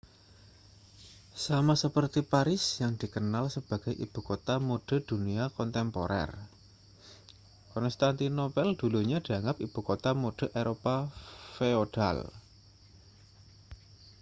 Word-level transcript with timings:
sama 1.45 1.73
seperti 1.83 2.19
paris 2.33 2.63
yang 2.81 2.93
dikenal 3.01 3.45
sebagai 3.55 3.93
ibu 4.05 4.19
kota 4.29 4.55
mode 4.69 4.97
dunia 5.09 5.45
kontemporer 5.57 6.29
konstantinopel 7.77 8.69
dulunya 8.81 9.17
dianggap 9.25 9.57
ibu 9.65 9.79
kota 9.89 10.11
mode 10.23 10.45
eropa 10.61 10.97
feodal 11.61 12.17